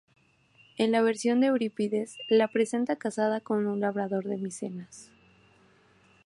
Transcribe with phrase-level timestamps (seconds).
[0.79, 5.11] En la versión de Eurípides, la presenta casada con un labrador de Micenas.